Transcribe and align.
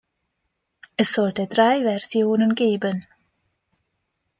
Es 0.97 1.13
sollte 1.13 1.45
drei 1.45 1.83
Versionen 1.83 2.55
geben. 2.55 3.05